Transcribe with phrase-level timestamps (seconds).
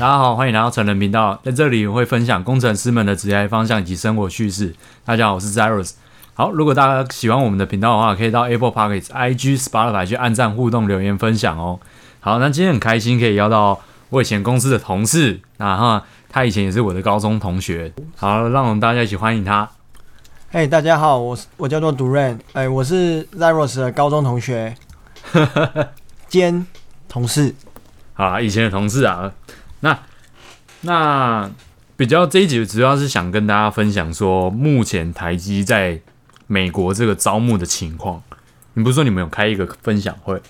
[0.00, 4.74] 大家好，欢迎来到成人频道，在这里我会分享工程师们的职业方向以及生活趣事。
[5.04, 5.92] 大家好，我是 Zeros。
[6.32, 11.78] 好，如果大家喜欢我们的频道的话，可以到 Apple Podcasts、IG、Spotify 去按赞、互动、留言、分享哦。
[12.20, 13.78] 好，那今天很开心可以邀到
[14.08, 17.92] 我以前公司的同事，那哈，他以前也是我的高中同学。
[18.16, 19.68] 好，让我们大家一起欢迎他。
[20.50, 24.74] 嘿，大家好，我我叫做 Duran，哎，我是 Zeros 的高中同学
[26.26, 26.66] 兼
[27.06, 27.54] 同事。
[28.14, 29.30] 好，以前的同事啊。
[29.80, 29.98] 那
[30.82, 31.50] 那
[31.96, 36.00] 比较这一集主要是想跟大家分享说，目前台积在
[36.46, 38.22] 美国这个招募的情况。
[38.74, 40.40] 你不是说你们有开一个分享会？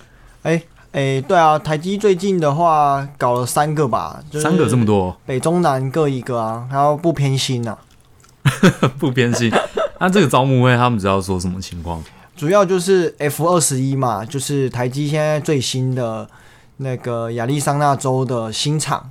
[0.43, 0.53] 哎
[0.93, 7.79] 哎、欸欸，对啊，台积最近的话搞了三个吧，就是、三个这么多，北中南各一个啊，然后不偏心呐、
[8.43, 8.51] 啊，
[8.99, 9.53] 不偏心。
[9.99, 12.03] 那这个招募会他们知道说什么情况？
[12.37, 16.29] 主要就是 F 二十一嘛，就是台积现在最新的
[16.79, 19.11] 那个亚利桑那州的新厂。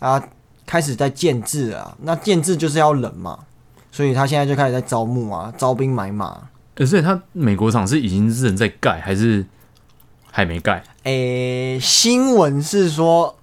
[0.00, 0.22] 啊，
[0.66, 3.38] 开始在建制啊，那建制就是要人嘛，
[3.92, 6.48] 所以他现在就开始在招募啊，招兵买马。
[6.74, 9.46] 可是他美国厂是已经是人在盖，还是
[10.30, 10.82] 还没盖？
[11.04, 13.38] 诶、欸，新闻是说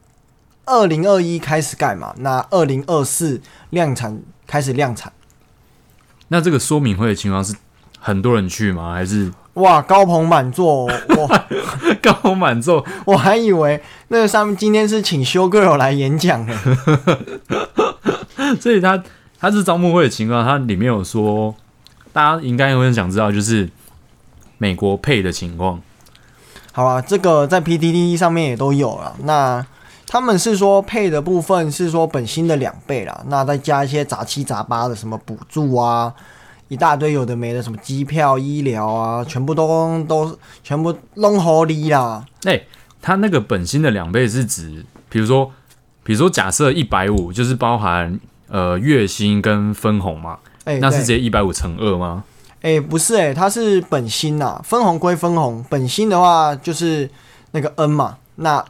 [0.65, 5.13] 二零二一开始盖嘛，那二零二四量产开始量产。
[6.27, 7.55] 那这个说明会的情况是
[8.03, 8.93] 很多人去吗？
[8.93, 9.31] 还是？
[9.53, 11.45] 哇，高朋满座，哇，
[12.01, 16.57] 高朋满座， 我还以为那个上面今天是请修 girl 来演讲呢。
[18.59, 19.03] 所以他
[19.39, 21.53] 他是招募会的情况，他里面有说，
[22.13, 23.69] 大家应该会很想知道，就是
[24.57, 25.81] 美国配的情况。
[26.71, 29.15] 好啊，这个在 PDD 上面也都有了。
[29.23, 29.65] 那
[30.07, 36.13] 他们是说配的部分是说本薪的两倍啦，那再加一些杂七杂八的什么补助啊。
[36.71, 42.25] 一大堆有的没的，什么机票、医疗啊，全部都都全部弄好哩啦。
[42.45, 42.67] 哎、欸，
[43.01, 45.51] 他那个本薪的两倍是指，比如说，
[46.01, 50.37] 比如说假设一百五，就是包含呃月薪跟分红嘛？
[50.63, 52.23] 哎、欸，那是直接一百五乘二吗？
[52.61, 57.09] 哎、欸，不是、欸，哎，它是本薪呐，分红归分红，本薪的话就是
[57.51, 58.63] 那个 N 嘛，那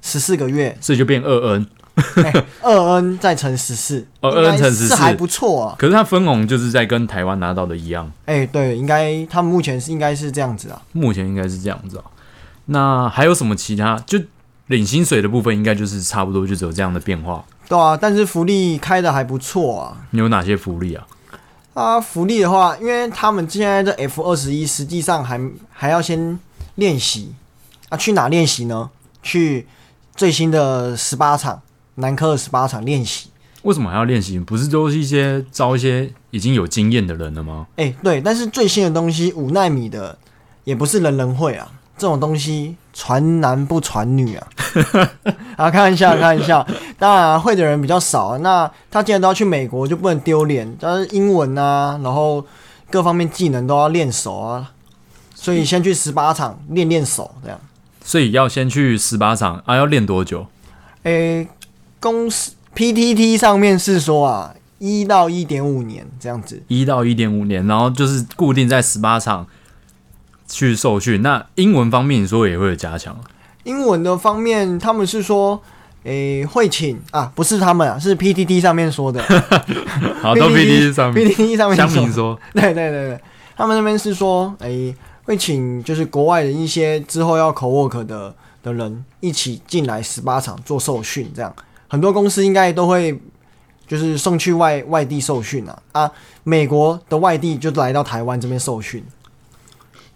[0.00, 1.66] 十四个月，所以就变二 N。
[2.62, 5.76] 二 N 再乘十四，哦，二 N 乘十四还不错啊。
[5.78, 8.10] 可是它分红就是在跟台湾拿到的一样。
[8.26, 10.80] 哎、欸，对，应该他们目前是应该是这样子啊。
[10.92, 12.04] 目前应该是这样子啊。
[12.66, 13.98] 那还有什么其他？
[14.06, 14.18] 就
[14.66, 17.44] 领薪水的部分，应该就是差不多就只有这样的变化。
[17.68, 19.96] 对啊，但是福利开的还不错啊。
[20.10, 21.06] 你有哪些福利啊？
[21.74, 26.38] 啊，福利的话，因为他们现在这 F 二十一实际上还还要先
[26.74, 27.34] 练习
[27.88, 27.96] 啊。
[27.96, 28.90] 去哪练习呢？
[29.22, 29.66] 去
[30.14, 31.62] 最新的十八厂。
[31.98, 33.28] 南科二十八场练习，
[33.62, 34.38] 为什么还要练习？
[34.38, 37.66] 不是都是一些招一些已经有经验的人了吗？
[37.76, 40.16] 哎、欸，对，但是最新的东西五纳米的
[40.62, 44.46] 也不是人人会啊，这种东西传男不传女啊。
[45.56, 46.64] 啊，开玩笑，开玩笑，
[46.98, 48.38] 当然、啊、会的人比较少、啊。
[48.38, 52.46] 那他既然都要去美国，就不能丢脸，但是英文啊，然后
[52.90, 54.70] 各方面技能都要练熟啊，
[55.34, 57.58] 所以先去十八场练练手，这样。
[58.04, 59.74] 所以要先去十八场啊？
[59.74, 60.46] 要练多久？
[61.02, 61.48] 哎、欸。
[62.00, 69.46] 公司 PTT 上面是说啊，一到一点五年这样子，一到一点五年，然后就是固定在十八场
[70.46, 71.20] 去受训。
[71.22, 73.18] 那英文方面，你说也会有加强？
[73.64, 75.60] 英文的方面，他们是说，
[76.04, 79.20] 诶、欸，会请啊，不是他们啊，是 PTT 上面说的。
[80.22, 83.20] 好，都 PTT 上面，PTT 上面说，乡民说，对对对对，
[83.56, 91.52] 他们那边是说，诶、欸，会请就是国外的一些之后要 co-work 的的人一起进来十八场做受训，这样。
[91.88, 93.18] 很多公司应该都会，
[93.86, 96.12] 就是送去外外地受训啊啊！
[96.44, 99.04] 美国的外地就来到台湾这边受训。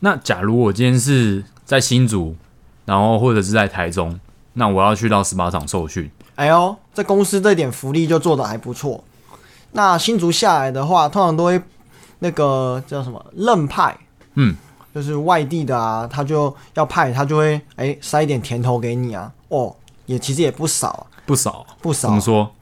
[0.00, 2.36] 那假如我今天是在新竹，
[2.84, 4.18] 然后或者是在台中，
[4.54, 6.10] 那我要去到十八场受训。
[6.34, 9.02] 哎呦，这公司这点福利就做的还不错。
[9.72, 11.62] 那新竹下来的话，通常都会
[12.18, 13.96] 那个叫什么任派，
[14.34, 14.54] 嗯，
[14.94, 19.32] 就是外地的啊，他就要派，他就会哎塞一点甜头给你啊。
[19.48, 19.74] 哦，
[20.06, 21.06] 也其实也不少啊。
[21.32, 22.54] 不少不少，怎么说？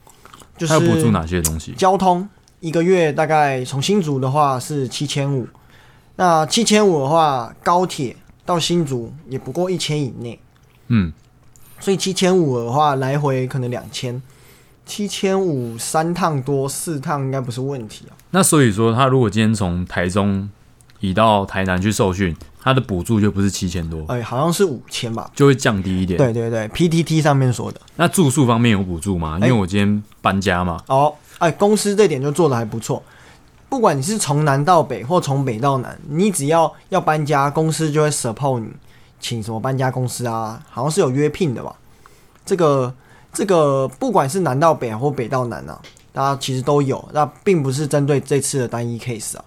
[0.56, 1.72] 就是他要补助哪些东西？
[1.72, 2.28] 交通
[2.60, 5.48] 一个月大概从新竹的话是七千五，
[6.14, 8.14] 那七千五的话，高铁
[8.46, 10.38] 到新竹也不过一千以内。
[10.86, 11.12] 嗯，
[11.80, 14.22] 所以七千五的话，来回可能两千，
[14.86, 18.14] 七千五三趟多四趟应该不是问题啊。
[18.30, 20.48] 那所以说，他如果今天从台中
[21.00, 22.36] 移到台南去受训。
[22.62, 26.18] 他的补助就不是七千多，哎、欸，好像是五千吧，就会降低一点。
[26.18, 27.80] 对对对，PTT 上面说的。
[27.96, 29.38] 那住宿方面有补助吗？
[29.40, 30.76] 因为我今天搬家嘛。
[30.88, 33.02] 欸、哦，哎、欸，公司这点就做的还不错。
[33.70, 38.68] 不管你是从南到北或从北到南，你只要要搬家，公司就会 support 你，
[39.18, 40.62] 请什么搬家公司啊？
[40.68, 41.74] 好像是有约聘的吧？
[42.44, 42.94] 这个
[43.32, 45.80] 这个不管是南到北或北到南啊，
[46.12, 47.02] 大家其实都有。
[47.14, 49.44] 那并不是针对这次的单一 case 啊。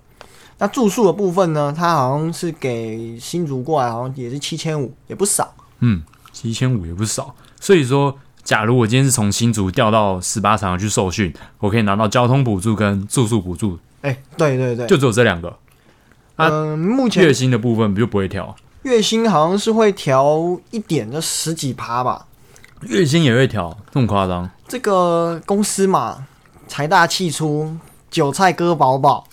[0.63, 5.53] 那住宿的部分呢，它好像是给新竹过来，好像也是七千五，也不少。
[5.79, 6.01] 嗯，
[6.31, 7.35] 七千五也不少。
[7.59, 13.77] 所以说，假如我今天是从新竹调到十八厂去受训，我可以拿到交通补助跟住宿补助。
[14.03, 15.53] 哎、欸，对对对，就只有这两个。
[16.37, 18.55] 嗯、呃，目前月薪的部分就不会调。
[18.83, 22.25] 月薪好像是会调一点，就十几趴吧。
[22.83, 24.49] 月薪也会调，这么夸张？
[24.69, 26.25] 这个公司嘛，
[26.69, 27.75] 财大气粗，
[28.13, 29.27] 韭菜割饱饱。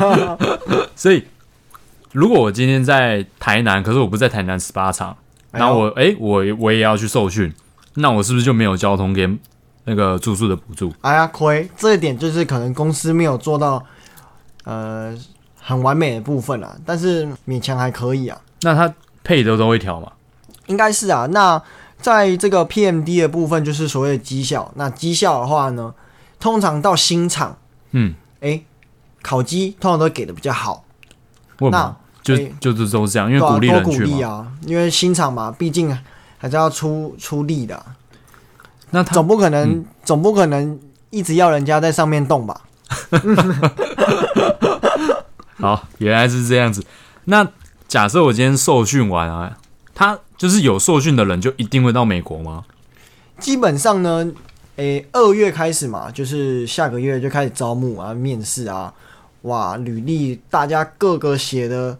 [0.94, 1.26] 所以，
[2.12, 5.16] 如果我今天在台南，可是我不在台南十八场，
[5.50, 7.52] 那我哎、欸，我我也要去受训，
[7.94, 9.38] 那我是不是就没有交通跟
[9.84, 10.94] 那个住宿的补助？
[11.00, 11.68] 哎呀，亏！
[11.76, 13.84] 这一点就是可能公司没有做到
[14.64, 15.12] 呃
[15.60, 18.40] 很完美的部分啊，但是勉强还可以啊。
[18.62, 18.94] 那他
[19.24, 20.12] 配的都会调吗？
[20.66, 21.26] 应该是啊。
[21.26, 21.60] 那
[21.98, 24.72] 在这个 PMD 的部分，就是所谓的绩效。
[24.76, 25.94] 那绩效的话呢，
[26.38, 27.56] 通常到新厂，
[27.98, 28.66] 嗯，哎、欸，
[29.22, 30.84] 考绩通常都给的比较好。
[31.58, 34.28] 那就、欸、就是都是这样，因为鼓励人去嘛。
[34.28, 35.96] 啊，因为新厂嘛，毕竟
[36.36, 37.82] 还是要出出力的。
[38.90, 40.78] 那他总不可能、嗯，总不可能
[41.08, 42.60] 一直要人家在上面动吧？
[45.58, 46.84] 好，原来是这样子。
[47.24, 47.48] 那
[47.88, 49.56] 假设我今天受训完啊，
[49.94, 52.64] 他就是有受训的人就一定会到美国吗？
[53.38, 54.26] 基本上呢，
[54.76, 58.92] 诶、欸，二月开始嘛，就是下个月就开始招募啊、面试啊，
[59.42, 61.98] 哇，履历大家各个写的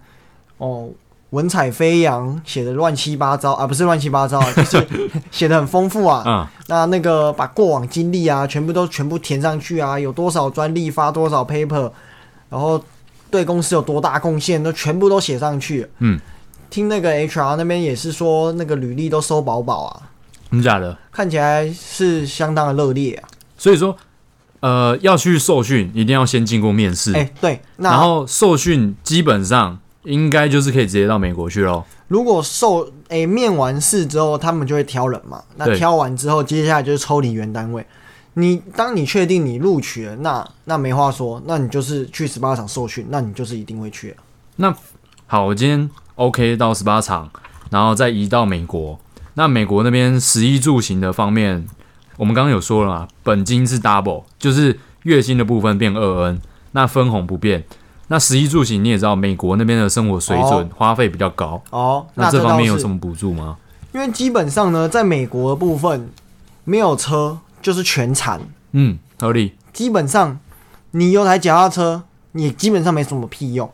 [0.58, 0.90] 哦。
[1.30, 4.86] 文采飞扬，写的乱七八糟啊，不是乱七八糟，就是
[5.32, 6.22] 写的很丰富啊。
[6.24, 6.46] 嗯。
[6.68, 11.90] 那那个把过往经历啊，全部都全部填上去啊，有多少专利发多少 paper，
[12.48, 12.82] 然后
[13.28, 15.86] 对公司有多大贡献，都全部都写上去。
[15.98, 16.18] 嗯。
[16.70, 20.02] 听那个 HR 那边也是说，那个履历都收饱饱啊。
[20.56, 20.96] 真假的？
[21.12, 23.28] 看起来是相当的热烈啊。
[23.56, 23.96] 所以说，
[24.60, 27.12] 呃，要去受训，一定要先经过面试。
[27.12, 27.60] 哎、欸，对。
[27.76, 29.78] 那然后受训基本上。
[30.06, 31.82] 应该就是可以直接到美国去喽。
[32.06, 35.42] 如果受哎、欸、面完试之后，他们就会挑人嘛。
[35.56, 37.84] 那挑完之后，接下来就是抽离原单位。
[38.34, 44.16] 你当你确定你录取了，那那没话说，那你就是去十八场受训，那你就是一定会去了。
[44.54, 44.72] 那
[45.26, 47.28] 好，我今天 OK 到十八场，
[47.70, 48.96] 然后再移到美国。
[49.38, 51.66] 那美国那边食衣住行的方面，
[52.16, 56.40] 我们刚刚有说了嘛，本金是 double，就是月薪的部分变二 N，
[56.72, 57.62] 那分红不变。
[58.08, 62.06] 那食衣住行你也知道，美国那边的生活水准、哦、花费比较高哦。
[62.14, 63.58] 那这方面有什么补助吗？
[63.92, 66.08] 因为基本上呢，在美国的部分，
[66.64, 68.40] 没有车就是全残。
[68.72, 69.52] 嗯，合理。
[69.72, 70.38] 基本上
[70.92, 72.02] 你有台脚踏车，
[72.32, 73.70] 你基本上没什么屁用。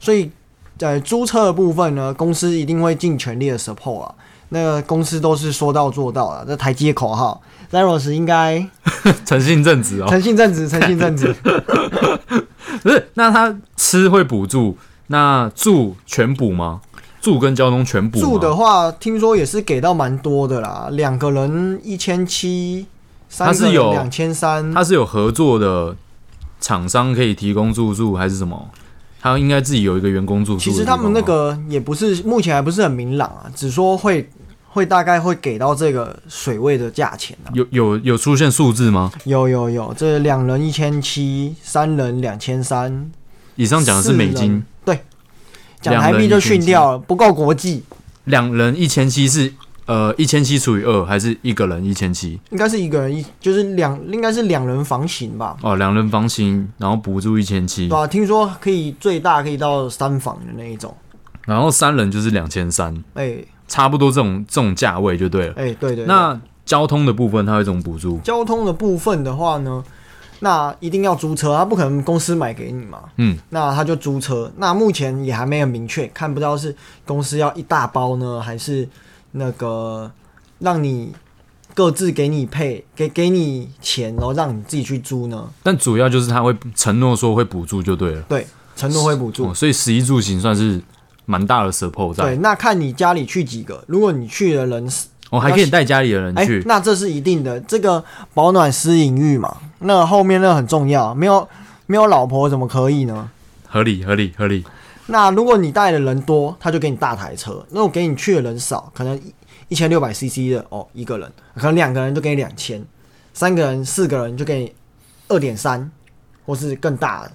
[0.00, 0.30] 所以
[0.76, 4.14] 在租车的部分呢，公司一定会尽全力的 support 啊。
[4.54, 7.42] 那个公司都是说到做到的，这台阶口号
[7.72, 8.64] ，Zeros 应该
[9.26, 11.34] 诚信正直哦，诚信正直，诚信正直。
[12.80, 14.78] 不是，那他吃会补助，
[15.08, 16.80] 那住全补吗？
[17.20, 18.20] 住跟交通全补？
[18.20, 22.86] 住的话，听说也是给到蛮多的啦，两个人一千七，
[23.28, 24.72] 三个人两千三。
[24.72, 25.96] 他是有合作的
[26.60, 28.70] 厂商可以提供住宿还是什么？
[29.20, 30.70] 他应该自己有一个员工住宿。
[30.70, 34.30] 其实他们那个也不是，目前还不是很明朗啊，只说会。
[34.74, 39.12] 会大概会给到这个水位的价钱、啊、有有有出现数字吗？
[39.22, 43.08] 有有有，这两人一千七，三人两千三。
[43.54, 44.98] 以上讲的是美金，对，
[45.80, 47.84] 讲台币就逊掉了，不够国际。
[48.24, 49.52] 两人一千七是
[49.86, 52.40] 呃一千七除以二，还是一个人一千七？
[52.50, 55.56] 应该是一个人一，就是两应该是两人房型吧？
[55.62, 57.86] 哦，两人房型，然后补助一千七。
[57.86, 60.92] 对啊，听说可以最大可以到三房的那一种。
[61.46, 62.92] 然后三人就是两千三。
[63.14, 63.36] 哎。
[63.66, 65.54] 差不多这种这种价位就对了。
[65.56, 66.06] 哎、欸，对，对对。
[66.06, 68.18] 那交通的部分它会怎么补助？
[68.18, 69.82] 交通的部分的话呢，
[70.40, 73.00] 那一定要租车，他不可能公司买给你嘛。
[73.16, 73.36] 嗯。
[73.50, 74.50] 那他就租车。
[74.58, 76.74] 那目前也还没有明确，看不到是
[77.06, 78.88] 公司要一大包呢，还是
[79.32, 80.10] 那个
[80.58, 81.12] 让你
[81.74, 85.48] 各自给你配给给你钱，然后让你自己去租呢？
[85.62, 88.22] 但主要就是他会承诺说会补助就对了。
[88.22, 89.48] 对，承诺会补助。
[89.48, 90.80] 哦，所以十一住行算是。
[91.26, 92.24] 蛮大的 support 在。
[92.24, 94.84] 对，那看你家里去几个，如果你去的人，
[95.30, 97.58] 我、哦、还可以带家里的人去、欸，那这是一定的。
[97.60, 98.04] 这个
[98.34, 101.48] 保暖私隐欲嘛，那后面那很重要，没有
[101.86, 103.30] 没有老婆怎么可以呢？
[103.66, 104.64] 合理合理合理。
[105.06, 109.20] 那如果你带的人多，他就给你大台车；那我给你去的人少，可能
[109.68, 112.82] 一千六百 CC 的哦，一个人，可能两个人就给你两千，
[113.32, 114.72] 三个人、四个人就给你
[115.28, 115.90] 二点三，
[116.46, 117.32] 或是更大的。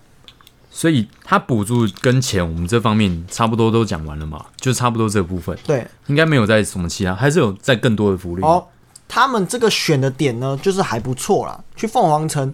[0.79, 5.53] 所以他补助跟钱，我们这方面差不多都讲完了嘛，就差不多这部分。
[5.65, 8.41] 对，应该没有在什么其他，还是有在更多的福利。
[8.41, 8.65] 哦，
[9.05, 11.61] 他们这个选的点呢，就是还不错啦。
[11.75, 12.53] 去凤凰城，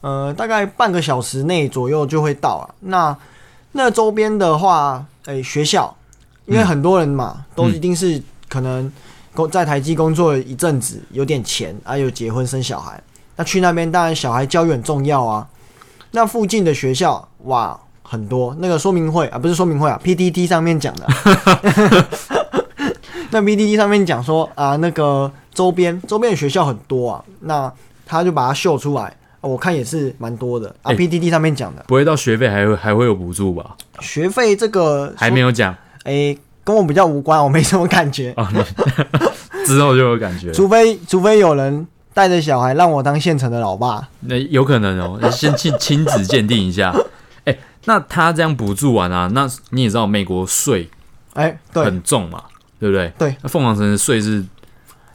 [0.00, 2.74] 呃，大概半个小时内左右就会到了。
[2.80, 3.16] 那
[3.70, 5.96] 那周边的话，哎、欸，学校，
[6.46, 8.92] 因为很多人嘛，嗯、都一定是可能
[9.32, 13.00] 工在台积工作一阵子，有点钱啊，有结婚生小孩。
[13.36, 15.48] 那去那边，当然小孩教育很重要啊。
[16.12, 18.56] 那附近的学校，哇，很多。
[18.60, 21.06] 那个说明会啊，不是说明会啊，PTT 上面讲的。
[23.30, 25.30] 那 PTT 上面讲说啊，那个。
[25.54, 27.70] 周边周边的学校很多啊，那
[28.06, 30.74] 他就把它秀出来，我看也是蛮多的。
[30.80, 33.76] 啊，PTT 上面讲的，不会到学费还会还会有补助吧？
[34.00, 38.32] 学费这个还没有讲，哎、欸，跟我比较无关，我没什么感觉。
[38.38, 38.48] 哦、
[39.66, 45.18] 之后就有感觉，除非除非有人带着小孩让我当现成的老爸，那有可能哦。
[45.30, 46.90] 先亲亲子鉴定一下。
[47.44, 50.88] 哎、欸，那他这样补助完啊，那你也知道美国税
[51.34, 52.42] 哎很重嘛，
[52.78, 53.12] 对不对？
[53.18, 54.44] 对，那凤凰城的税是。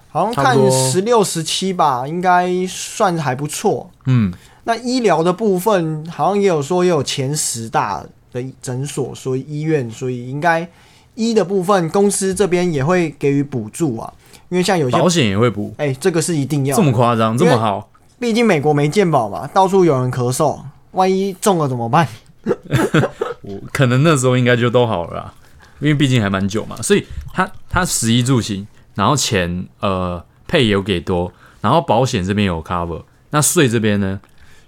[0.09, 3.91] 好像看十六十七吧，应该算还不错。
[4.07, 10.67] 嗯，那医疗的部分好像也有说也有前十大的诊所，所以医院，所以应该
[11.13, 14.11] 医的部分公司这边也会给予补助啊。
[14.49, 17.89] 因为像有些保险也会补，哎、欸，这个是一定要这么夸张，这么好。
[18.19, 20.59] 毕竟美国没健保嘛，到处有人咳嗽，
[20.91, 22.07] 万一中了怎么办？
[23.41, 25.33] 我可能那时候应该就都好了啦，
[25.79, 28.65] 因为毕竟还蛮久嘛，所以他他食衣住行。
[28.95, 34.19] 然后钱呃配有给多，然后保险这边有 cover，那税这边呢？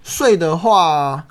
[0.04, 1.24] 税的话，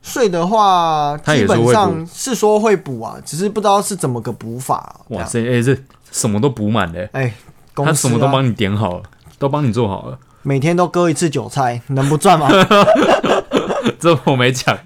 [0.00, 5.00] 税的话，基本上是说会补啊，只是不知道是怎么个补法、啊。
[5.08, 5.76] 哇塞，哎、欸，这
[6.12, 7.34] 什么都补满的，哎、欸，
[7.76, 9.02] 他什么都帮你点好了，
[9.38, 12.48] 都帮你做好了，每天都割一次韭菜，能不赚吗？
[13.98, 14.78] 这我没讲，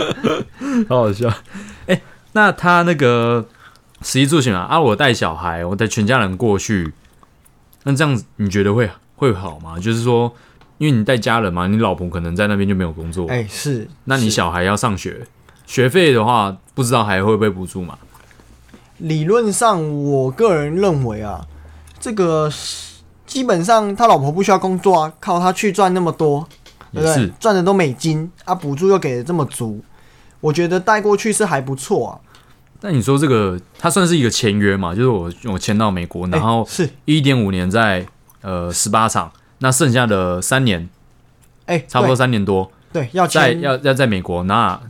[0.88, 1.28] 好好笑。
[1.86, 3.46] 哎、欸，那他那个。
[4.00, 6.92] 十一住行啊，啊，我带小孩，我带全家人过去，
[7.82, 9.76] 那这样子你觉得会会好吗？
[9.76, 10.32] 就是说，
[10.78, 15.26] 因为你带家人嘛，你老婆可能在那边就没有工作，哎、欸，是，那你小孩要上学，
[15.66, 17.98] 学费的话，不知道还会不会补助嘛？
[18.98, 21.44] 理论上，我个人认为啊，
[22.00, 22.50] 这个
[23.26, 26.46] 基本上他老婆不需要工作啊，靠他去赚那么多，
[26.92, 27.30] 对不对？
[27.38, 29.80] 赚的都美金啊，补助又给的这么足，
[30.40, 32.20] 我觉得带过去是还不错啊。
[32.80, 34.94] 那你说这个，它算是一个签约嘛？
[34.94, 38.06] 就是我我签到美国，然后是一点五年在
[38.40, 40.88] 呃十八场，那剩下的三年，
[41.66, 44.80] 哎，差不多三年多，对，要在要要在美国，那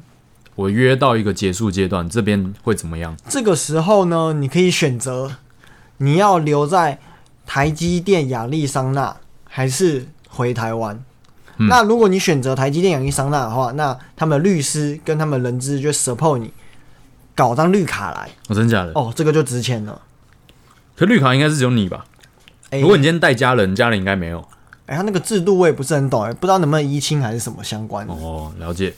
[0.55, 3.17] 我约到一个结束阶段，这边会怎么样？
[3.27, 5.37] 这个时候呢，你可以选择
[5.99, 6.99] 你要留在
[7.47, 11.03] 台积电亚利桑那，还是回台湾？
[11.59, 11.69] 嗯。
[11.69, 16.53] 那如果你选择台积电亚利桑那的话，那他们律师跟他们人资就 support 你。
[17.35, 20.03] 搞张绿卡来哦，真假的哦，这个就值钱了。
[20.97, 22.05] 可绿卡应该是只有你吧？
[22.71, 24.41] 欸、如果你今天带家人，家人应该没有。
[24.87, 28.13] 哎、欸，他那个制度我也不是很懂，哎，不知道能不能移亲还是什么相关的。
[28.13, 28.93] 哦，了解。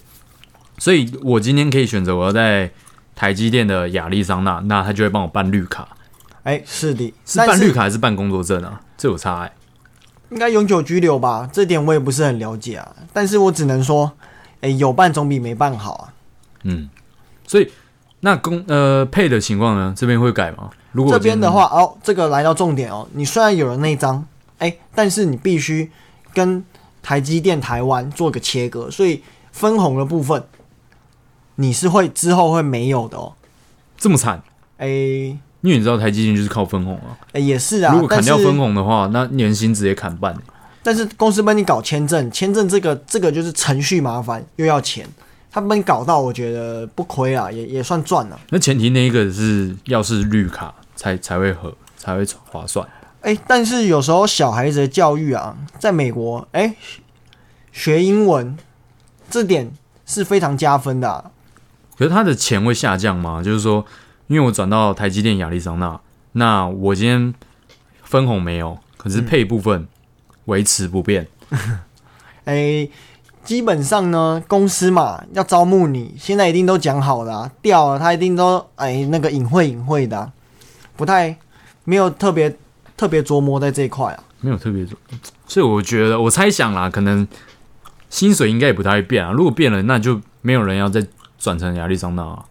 [0.78, 2.70] 所以我今天可以选择我要在
[3.14, 5.86] 台积电的亚利桑那，那他就会帮我办绿卡。
[6.42, 8.80] 哎、欸，是的，是办绿卡还是办工作证啊？
[8.96, 9.52] 这有差哎、欸。
[10.30, 11.48] 应该永久居留吧？
[11.52, 12.96] 这点我也不是很了解啊。
[13.12, 14.12] 但是我只能说，
[14.56, 16.14] 哎、欸，有办总比没办好啊。
[16.64, 16.88] 嗯，
[17.46, 17.70] 所以。
[18.22, 19.94] 那公呃配的情况呢？
[19.96, 20.68] 这边会改吗？
[20.92, 23.08] 如果这边的话，哦，这个来到重点哦。
[23.14, 24.22] 你虽然有了那张，
[24.58, 25.90] 哎，但是你必须
[26.34, 26.62] 跟
[27.02, 30.44] 台积电台湾做个切割，所以分红的部分
[31.54, 33.32] 你是会之后会没有的哦。
[33.96, 34.42] 这么惨？
[34.76, 37.16] 哎，因为你知道台积电就是靠分红啊。
[37.32, 37.92] 哎，也是啊。
[37.92, 40.36] 如果砍掉分红的话，那年薪直接砍半。
[40.82, 45.06] 但是公司帮你搞签证，签证这个这个就是程序麻烦又要钱。
[45.52, 48.38] 他们搞到，我觉得不亏啊，也也算赚了。
[48.50, 52.86] 那前提那一个是要是绿卡才才会合，才会划算。
[53.22, 56.76] 哎、欸，但是有时候小孩子的教育啊，在美国，哎、欸，
[57.72, 58.56] 学英文
[59.28, 59.70] 这点
[60.06, 61.30] 是非常加分的、啊。
[61.98, 63.42] 可是他的钱会下降吗？
[63.42, 63.84] 就是说，
[64.30, 66.00] 因为我转到台积电亚利桑那，
[66.32, 67.34] 那我今天
[68.04, 69.88] 分红没有，可是配部分
[70.44, 71.26] 维持不变。
[72.46, 72.54] 哎、嗯。
[72.54, 72.90] 欸
[73.42, 80.30] 基本上呢，公司嘛要招募你，现在一定都讲好了啊，调了他一定都哎那个隐晦隐晦的、啊，
[80.94, 81.34] 不太
[81.84, 82.54] 没有特别
[82.98, 84.92] 特别琢磨在这一块啊，没有特别琢，
[85.46, 87.26] 所以我觉得我猜想啦，可能
[88.10, 91.04] 薪水应该也不太会变啊，如果变了，那就没有人要再
[91.38, 92.44] 转成亚利桑那啊。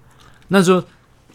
[0.47, 0.83] 那说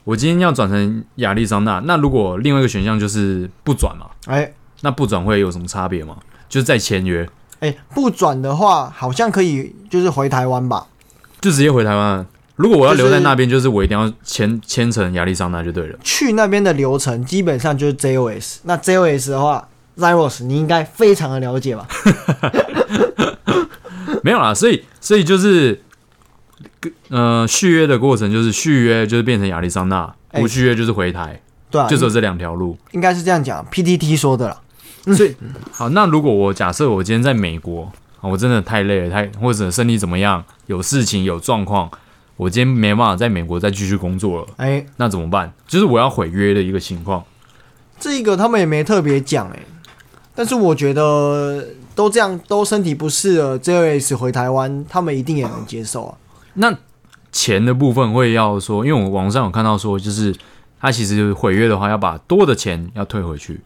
[0.05, 6.17] 我今天要转成亚利桑那，那如果另外一个选项就是不转嘛，哎，那不转会有什么差别吗？
[6.49, 7.29] 就是再签约。
[7.61, 10.87] 哎、欸，不转的话，好像可以，就是回台湾吧，
[11.41, 12.27] 就直接回台湾。
[12.57, 15.99] 如果我要留在那边，就是我一定要签签成亚利桑那就对了。
[16.05, 21.89] 去那边的流程基本上就是 JOS，那 JOS 的话，Zeros，你应该非常的了解吧？
[24.23, 25.83] 没有啦，所以所以就是，
[27.09, 33.65] 呃，续约的过程就是续约就是变成亚利桑那，欸、不续约就是回台，对、啊，就只有这两条路，应该是这样讲。
[33.71, 34.61] PTT 说的啦。
[35.15, 35.37] 所以
[35.71, 41.91] 好，那如果我假设我今天在美国，我真的太累了，太或者身体怎么样，有事情有状况，
[42.39, 45.53] 我今天没办法在美国再继续工作了，哎、欸，那怎么办？
[45.67, 47.23] 就是我要毁约的一个情况。
[48.01, 49.59] 这个他们也没特别讲哎，
[50.35, 56.15] 但是我觉得都这样，都身体不适了，JOS 回台湾，他们一定也能接受啊。
[56.55, 56.77] 那
[57.31, 60.35] 钱的部分会要说，因为我网上有看到说，就是
[60.81, 63.61] 他其实毁约的话，要把多的钱要退回去。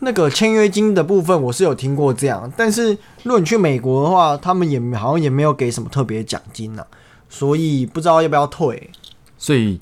[0.00, 6.86] 那个签约金的部分我是有听过这样，但是如果你去美国的话，他们也好像也没有给什么特别奖金呢、啊，
[7.28, 8.90] 所以不知道要不要退。
[9.36, 9.80] 所以，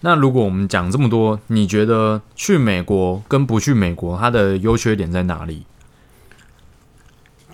[0.00, 5.64] 那如果我们讲这么多，你觉得去美国跟不去美国，它的优缺点在哪里？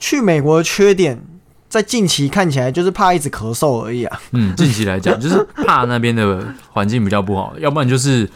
[0.00, 1.22] 去美国的缺点，
[1.70, 4.20] 在近期看起来就是怕一直咳嗽而已啊。
[4.32, 8.28] 嗯，近期来讲 就是怕那边的环境比较不好，要不然就是。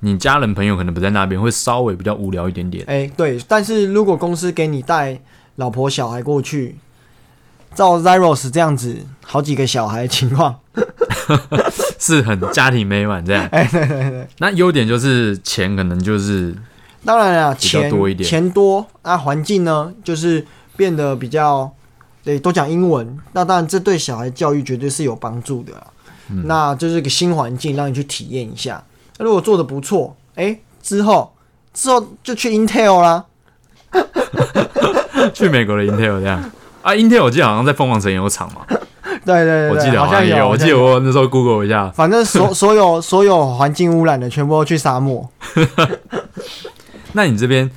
[0.00, 2.84] 你家人朋友可能不在那边，会稍微比较无聊一点点。
[2.86, 5.18] 哎、欸，对，但是如果公司给你带
[5.54, 6.76] 老婆小孩过去，
[7.74, 10.56] 照 Zeros 这样子，好几个小孩的情况，
[11.98, 13.46] 是很家庭美满这样。
[13.50, 14.28] 哎、欸，对对对。
[14.40, 16.54] 那优点就是钱可能就是，
[17.02, 18.86] 当然了，钱多一点，钱多。
[19.04, 21.72] 那环境呢，就是变得比较，
[22.24, 23.18] 对，都讲英文。
[23.32, 25.72] 那当然，这对小孩教育绝对是有帮助的。
[26.30, 28.82] 嗯、那就是个新环境，让你去体验一下。
[29.18, 31.30] 那如果做的不错，哎、欸，之后
[31.74, 33.24] 之后就去 Intel 啦，
[35.34, 36.42] 去美国的 Intel 这样
[36.80, 38.64] 啊，Intel 我记得好像在凤凰城也有厂嘛，
[39.24, 45.30] 对对对，我记得好像有，我记得我那时候 Google 一下，反正所所有所有环境污染的全部都去沙漠。
[47.12, 47.70] 那你这边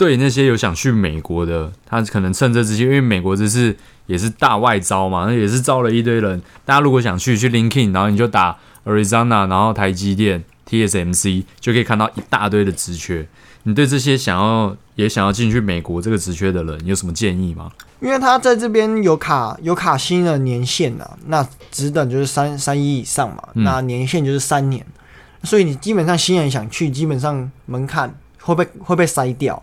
[0.00, 6.40] 对那些有想去美国的，他可能趁这之机，因为美国这是也是大外招嘛，那也是招了一堆人。
[6.64, 10.42] 大家如果想去，去 LinkedIn，然后你就打 Arizona，然后台积电。
[10.70, 13.26] TSMC 就可以看到一大堆的职缺。
[13.64, 17.72] 你对这些想要也想要进去美国这个职缺的人，有什么建议吗？
[18.00, 24.86] 因为他在这边有卡有卡新的年限的，那只等就是三三一以上嘛，嗯、那年限就是三年，
[25.42, 29.60] 所以你基本上新人想去，基本上门槛会被会被筛掉，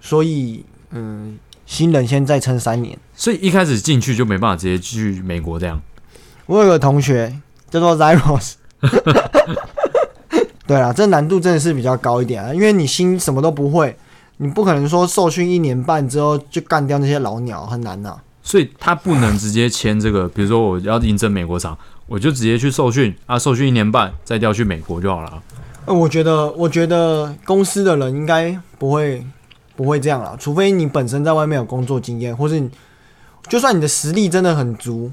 [0.00, 2.98] 所以嗯，新人先再撑三年。
[3.14, 5.80] 所以一开始进去就没办法直接去美国这样。
[6.46, 8.54] 我有个同学叫做 Zeros。
[10.66, 13.96] 对啊，这难度真的是比较高一点啊，因为你新什么都不会，
[14.36, 18.22] 你不可能说受训一年半之后就干掉那些老鸟，很难呐、啊。
[18.42, 25.42] 所以他不能直接签这个，比如说我要应征美国厂，我就直接去受训啊，受训一年半再调去美国就好了。
[25.86, 29.24] 呃，我觉得，我觉得公司的人应该不会
[29.78, 32.68] 不会这样啦，除非你本身在外面有工作经验，或是你
[33.48, 35.12] 就算你的实力真的很足，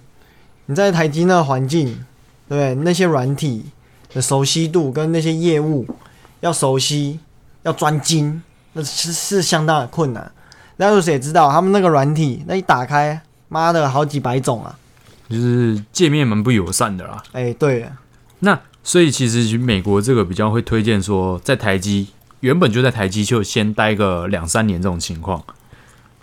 [0.65, 2.03] 你在台积那个环境，
[2.49, 3.67] 对那些软体。
[4.13, 5.85] 的熟悉度跟那些业务
[6.39, 7.19] 要熟悉，
[7.63, 10.31] 要专精，那是是相当的困难。
[10.77, 14.73] 那有谁知道他们那个软体，那一打开，妈的好几百种啊，
[15.29, 17.21] 就是界面蛮不友善的啦。
[17.33, 17.89] 哎、欸，对。
[18.39, 22.07] 那所以其实美国这个比较会推荐说，在台积
[22.45, 25.43] 原本就在台积就先待个两三年这种情况。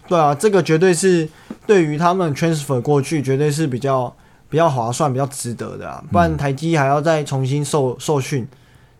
[0.08, 1.28] 对啊，这个绝对是
[1.66, 4.14] 对于他们 transfer 过去，绝对是比较。
[4.52, 8.46] 比较划算，比较值得的啊，不然台积还要再重新受受训，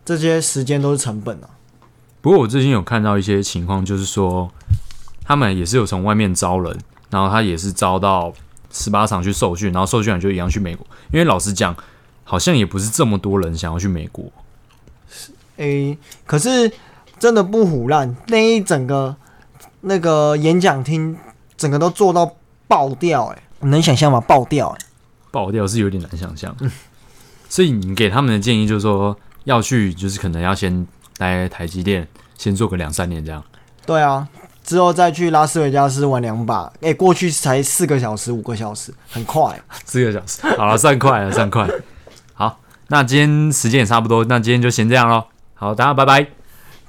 [0.03, 1.51] 这些时间都是成本啊。
[2.23, 4.51] 不过我最近有看到一些情况，就是说
[5.23, 6.75] 他们也是有从外面招人，
[7.11, 8.33] 然后他也是招到
[8.71, 10.87] 十八场去受训，然后受训完就一样去美国。
[11.13, 11.77] 因为老实讲，
[12.25, 14.25] 好像也不是这么多人想要去美国。
[15.11, 16.73] 是，诶，可是
[17.23, 19.15] 真的不唬烂，那一整个
[19.83, 21.17] 那个演讲厅
[21.57, 22.29] 整个都做到
[22.67, 24.21] 爆掉，哎，你能想象吗？
[24.21, 24.79] 爆掉，哎。
[25.31, 26.53] 爆掉是有点难想象，
[27.49, 30.85] 所以你给他们的建议就是说，要去就是可能要先
[31.17, 33.41] 待台积电，先做个两三年这样。
[33.87, 34.27] 对啊，
[34.65, 36.65] 之后再去拉斯维加斯玩两把。
[36.81, 39.57] 哎、欸，过去才四个小时、五个小时，很快。
[39.85, 41.71] 四个小时，好了，算快了，算快。
[42.35, 42.59] 好，
[42.89, 45.23] 那今天时间也差不多，那今天就先这样喽。
[45.55, 46.27] 好，大家拜拜，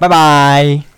[0.03, 0.92] 拜拜。